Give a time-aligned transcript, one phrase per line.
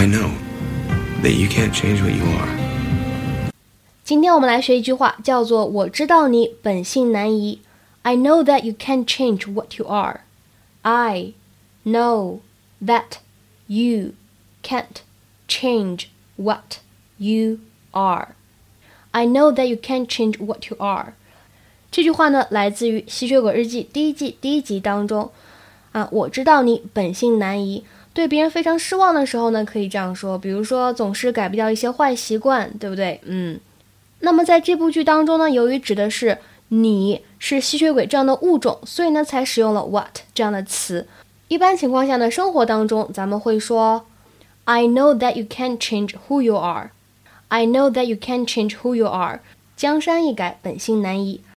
[0.00, 0.30] I know
[1.22, 3.50] that you can't change what you are.
[4.04, 7.60] 今天我们来学一句话，叫做“我知道你本性难移”。
[8.02, 10.20] I know that you can't change what you are.
[10.82, 11.32] I
[11.84, 12.40] know
[12.80, 13.18] that
[13.66, 14.12] you
[14.62, 15.02] can't
[15.48, 16.06] change
[16.36, 16.78] what
[17.18, 17.58] you
[17.90, 18.28] are.
[19.10, 21.14] I know that you can't change what you are.
[21.90, 25.32] 这句话呢，来自于《吸血鬼日记》第一季第一集当中。
[25.92, 27.82] 啊，我知道你本性难移，
[28.13, 33.19] 对别人非常失望的时候呢，可以这样说，比如说总是改不掉一些坏习惯，对不对？
[33.23, 33.59] 嗯。
[34.19, 41.07] 那么在这部剧当中呢，由于指的是你是吸血鬼这样的物种，所以呢才使用了 what 这样的词。
[41.47, 44.05] 一般情况下呢，生活当中咱们会说
[44.65, 46.91] ，I know that you can't change who you are.
[47.47, 49.41] I know that you can't change who you are.
[49.75, 51.41] 江山易改，本性难移。